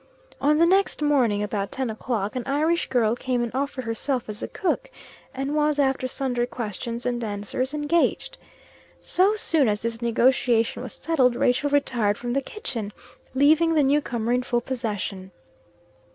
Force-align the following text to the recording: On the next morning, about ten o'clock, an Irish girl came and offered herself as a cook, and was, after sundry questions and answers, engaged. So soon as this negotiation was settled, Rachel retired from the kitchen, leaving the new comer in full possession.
On 0.41 0.57
the 0.57 0.65
next 0.65 1.03
morning, 1.03 1.43
about 1.43 1.71
ten 1.71 1.91
o'clock, 1.91 2.35
an 2.35 2.41
Irish 2.47 2.89
girl 2.89 3.15
came 3.15 3.43
and 3.43 3.53
offered 3.53 3.83
herself 3.83 4.27
as 4.29 4.41
a 4.41 4.47
cook, 4.47 4.89
and 5.31 5.53
was, 5.53 5.77
after 5.77 6.07
sundry 6.07 6.47
questions 6.47 7.05
and 7.05 7.23
answers, 7.23 7.71
engaged. 7.71 8.39
So 8.99 9.35
soon 9.35 9.67
as 9.69 9.83
this 9.83 10.01
negotiation 10.01 10.81
was 10.81 10.93
settled, 10.93 11.35
Rachel 11.35 11.69
retired 11.69 12.17
from 12.17 12.33
the 12.33 12.41
kitchen, 12.41 12.91
leaving 13.35 13.75
the 13.75 13.83
new 13.83 14.01
comer 14.01 14.33
in 14.33 14.41
full 14.41 14.61
possession. 14.61 15.29